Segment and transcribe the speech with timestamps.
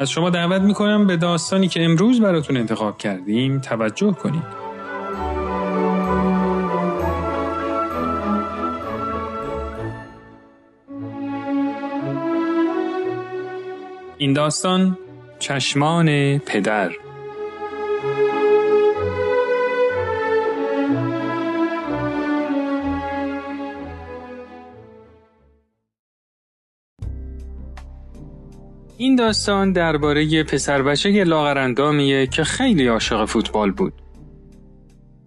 [0.00, 4.66] از شما دعوت می‌کنم به داستانی که امروز براتون انتخاب کردیم توجه کنید.
[14.18, 14.98] این داستان
[15.38, 16.90] چشمان پدر
[29.06, 33.92] این داستان درباره پسر بچه لاغرندامیه که خیلی عاشق فوتبال بود.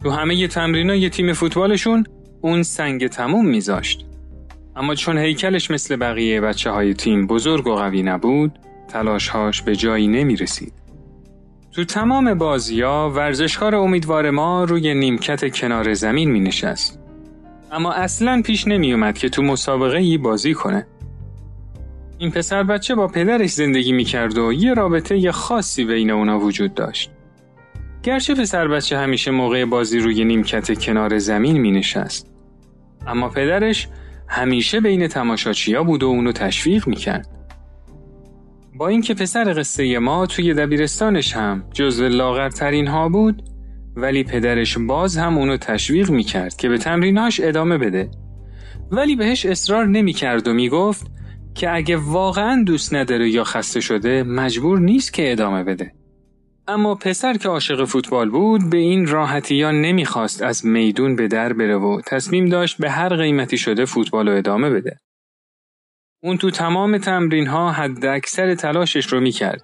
[0.03, 2.03] تو همه ی تمرینای تیم فوتبالشون
[2.41, 4.05] اون سنگ تموم میذاشت.
[4.75, 10.07] اما چون هیکلش مثل بقیه بچه های تیم بزرگ و قوی نبود، تلاشهاش به جایی
[10.07, 10.73] نمی رسید.
[11.71, 16.99] تو تمام بازیا ورزشکار امیدوار ما روی نیمکت کنار زمین می نشست.
[17.71, 20.87] اما اصلا پیش نمی اومد که تو مسابقه ای بازی کنه.
[22.19, 26.39] این پسر بچه با پدرش زندگی می کرد و یه رابطه یه خاصی بین اونا
[26.39, 27.11] وجود داشت.
[28.03, 32.31] گرچه پسر بچه همیشه موقع بازی روی نیمکت کنار زمین می نشست.
[33.07, 33.87] اما پدرش
[34.27, 37.27] همیشه بین تماشاچیا بود و اونو تشویق می کرد.
[38.75, 43.43] با اینکه پسر قصه ما توی دبیرستانش هم جزو لاغرترین ها بود
[43.95, 48.11] ولی پدرش باز هم اونو تشویق می‌کرد که به تمریناش ادامه بده
[48.91, 51.18] ولی بهش اصرار نمی‌کرد و می‌گفت
[51.55, 55.91] که اگه واقعا دوست نداره یا خسته شده مجبور نیست که ادامه بده
[56.67, 61.53] اما پسر که عاشق فوتبال بود به این راحتی یا نمی‌خواست از میدون به در
[61.53, 64.97] بره و تصمیم داشت به هر قیمتی شده فوتبال رو ادامه بده
[66.23, 69.63] اون تو تمام تمرین ها حد اکثر تلاشش رو می‌کرد.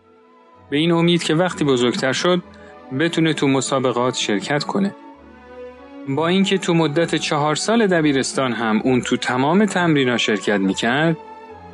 [0.69, 2.43] به این امید که وقتی بزرگتر شد
[2.99, 4.95] بتونه تو مسابقات شرکت کنه.
[6.09, 11.17] با اینکه تو مدت چهار سال دبیرستان هم اون تو تمام تمرین ها شرکت می‌کرد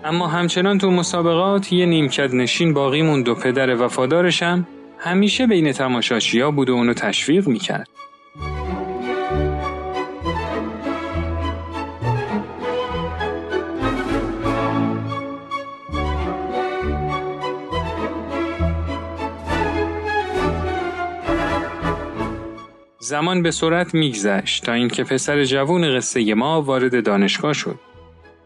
[0.03, 4.67] اما همچنان تو مسابقات یه نیمکت نشین باقی موند و پدر وفادارش هم
[4.97, 7.87] همیشه بین تماشاشیا بود و اونو تشویق می‌کرد.
[22.99, 27.90] زمان به سرعت میگذشت تا اینکه پسر جوون قصه ما وارد دانشگاه شد.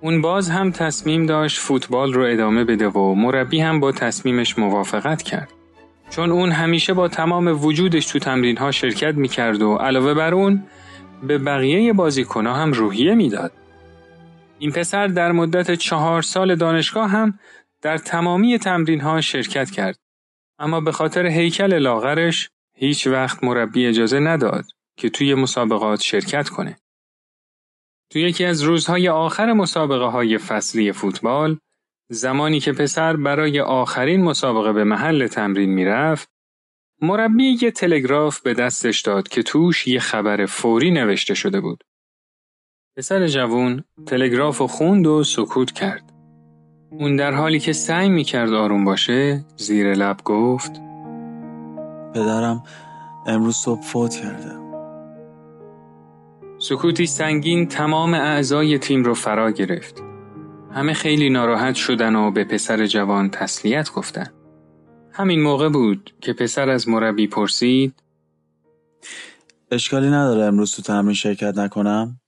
[0.01, 5.22] اون باز هم تصمیم داشت فوتبال رو ادامه بده و مربی هم با تصمیمش موافقت
[5.22, 5.51] کرد.
[6.09, 10.63] چون اون همیشه با تمام وجودش تو تمرین ها شرکت می‌کرد و علاوه بر اون
[11.23, 13.51] به بقیه بازیکنها هم روحیه می‌داد.
[14.59, 17.39] این پسر در مدت چهار سال دانشگاه هم
[17.81, 19.97] در تمامی تمرین ها شرکت کرد.
[20.59, 24.66] اما به خاطر هیکل لاغرش هیچ وقت مربی اجازه نداد
[24.97, 26.77] که توی مسابقات شرکت کنه.
[28.10, 31.58] توی یکی از روزهای آخر مسابقه های فصلی فوتبال،
[32.10, 36.30] زمانی که پسر برای آخرین مسابقه به محل تمرین می‌رفت،
[37.02, 41.84] مربی یه تلگراف به دستش داد که توش یه خبر فوری نوشته شده بود.
[42.98, 46.12] پسر جوون تلگراف و خوند و سکوت کرد.
[46.92, 50.72] اون در حالی که سعی می‌کرد آروم باشه زیر لب گفت
[52.14, 52.64] پدرم
[53.28, 54.65] امروز صبح فوت کرده
[56.70, 60.03] سکوتی سنگین تمام اعضای تیم رو فرا گرفت.
[60.72, 64.34] همه خیلی ناراحت شدن و به پسر جوان تسلیت گفتن.
[65.12, 68.04] همین موقع بود که پسر از مربی پرسید
[69.72, 72.20] اشکالی نداره امروز تو تمرین شرکت نکنم؟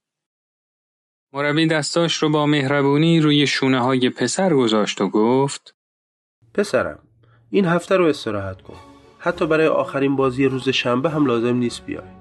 [1.32, 5.74] مربی دستاش رو با مهربونی روی شونه های پسر گذاشت و گفت
[6.54, 6.98] پسرم
[7.50, 8.76] این هفته رو استراحت کن
[9.18, 12.17] حتی برای آخرین بازی روز شنبه هم لازم نیست بیای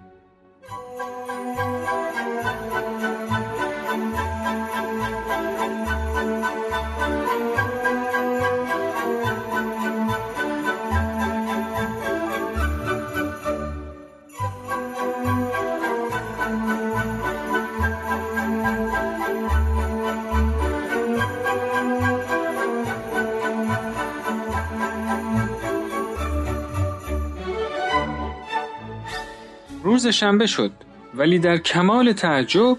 [29.97, 30.71] روز شنبه شد
[31.15, 32.77] ولی در کمال تعجب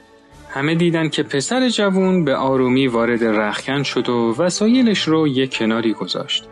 [0.50, 5.92] همه دیدن که پسر جوون به آرومی وارد رخکن شد و وسایلش رو یک کناری
[5.92, 6.44] گذاشت.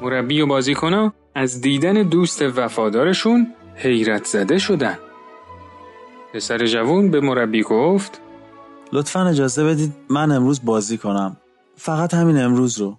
[0.00, 4.98] مربی و بازیکنها از دیدن دوست وفادارشون حیرت زده شدن.
[6.34, 8.20] پسر جوون به مربی گفت
[8.92, 11.36] لطفا اجازه بدید من امروز بازی کنم
[11.76, 12.98] فقط همین امروز رو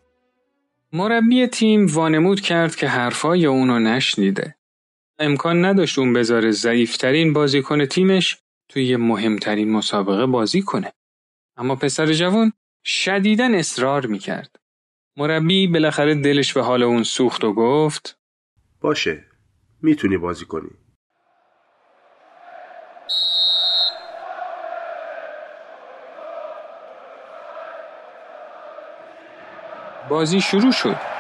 [0.94, 4.56] مربی تیم وانمود کرد که حرفای اونو نشنیده.
[5.24, 8.38] امکان نداشت اون بذاره ضعیفترین بازیکن تیمش
[8.70, 10.94] توی مهمترین مسابقه بازی کنه.
[11.58, 12.54] اما پسر جوان
[12.86, 14.56] شدیدن اصرار می‌کرد.
[15.18, 18.20] مربی بالاخره دلش به حال اون سوخت و گفت
[18.82, 19.26] باشه
[19.82, 20.70] می‌تونی بازی کنی
[30.10, 31.13] بازی شروع شد.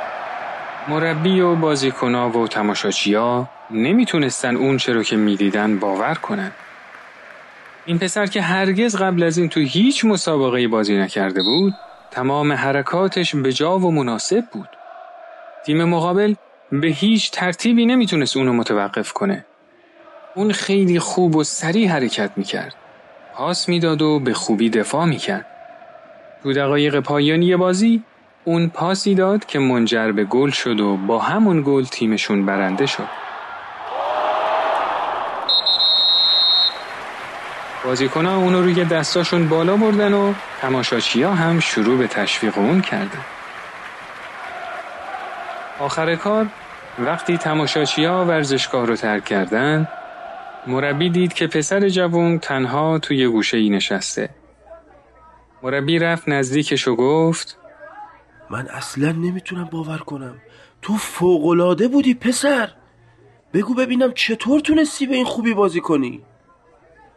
[0.88, 6.52] مربی و بازیکنا و تماشاچیا نمی‌تونستن اون چرا که می‌دیدن باور کنن.
[7.86, 11.74] این پسر که هرگز قبل از این تو هیچ مسابقه بازی نکرده بود
[12.12, 14.70] تمام حرکاتش به جا و مناسب بود.
[15.66, 16.34] تیم مقابل
[16.72, 19.46] به هیچ ترتیبی نمی‌تونست اونو متوقف کنه.
[20.36, 22.76] اون خیلی خوب و سریع حرکت می‌کرد.
[23.34, 25.46] پاس می‌داد و به خوبی دفاع می‌کرد.
[26.44, 28.04] تو دقایق پایانی بازی
[28.45, 33.07] اون پاسی داد که منجر به گل شد و با همون گل تیمشون برنده شد.
[37.86, 43.25] بازیکنها اونو روی دستاشون بالا بردن و تماشاچیا هم شروع به تشویق اون کردن.
[45.80, 46.48] آخر کار
[47.00, 49.88] وقتی تماشاچیا ورزشگاه رو ترک کردن
[50.68, 54.30] مربی دید که پسر جوون تنها توی گوشه ای نشسته.
[55.63, 57.57] مربی رفت نزدیکش و گفت
[58.50, 60.36] من اصلا نمی‌تونم باور کنم.
[60.81, 62.69] تو فوقلاده بودی پسر.
[63.54, 66.22] بگو ببینم چطور تونستی به این خوبی بازی کنی؟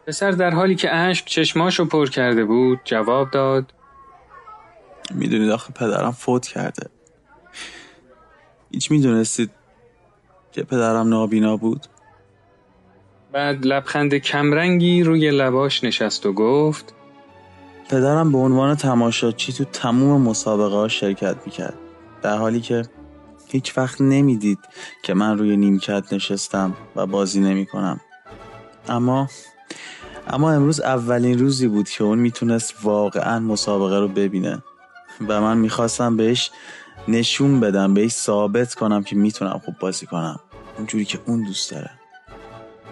[0.07, 3.73] پسر در حالی که اشک چشماشو پر کرده بود جواب داد.
[5.13, 6.89] می‌دونید آخه پدرم فوت کرده.
[8.71, 9.51] هیچ می‌دونستید
[10.51, 11.85] که پدرم نابینا بود؟
[13.31, 16.93] بعد لبخند کمرنگی روی لباش نشست و گفت
[17.89, 21.77] پدرم به عنوان تماشاچی تو تموم مسابقه ها شرکت می‌کرد.
[22.21, 22.83] در حالی که
[23.47, 24.59] هیچ وقت نمی‌دید
[25.03, 27.99] که من روی نیمکت نشستم و بازی نمی کنم.
[28.89, 29.27] اما
[30.27, 34.63] اما امروز اولین روزی بود که اون می‌تونست واقعا مسابقه رو ببینه.
[35.27, 36.51] و من می‌خواستم بهش
[37.07, 40.39] نشون بدم بهش ثابت کنم که می‌تونم خوب بازی کنم.
[40.77, 41.91] اونجوری که اون دوست داره.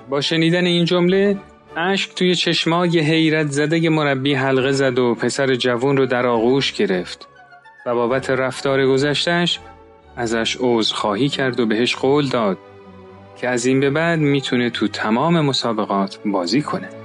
[0.10, 1.40] با شنیدن این جمله
[1.78, 7.28] اشک توی چشمای حیرت زده مربی حلقه زد و پسر جوون رو در آغوش گرفت
[7.86, 9.60] و بابت رفتار گذشتش
[10.16, 10.58] ازش
[10.94, 12.58] خواهی کرد و بهش قول داد
[13.38, 17.05] که از این به بعد می‌تونه تو تمام مسابقات بازی کنه.